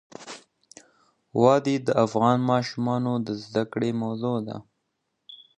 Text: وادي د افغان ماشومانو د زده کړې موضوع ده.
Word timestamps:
وادي 1.41 1.75
د 1.87 1.89
افغان 2.05 2.37
ماشومانو 2.51 3.13
د 3.27 3.29
زده 3.43 3.63
کړې 3.71 3.89
موضوع 4.03 4.37
ده. 4.47 4.57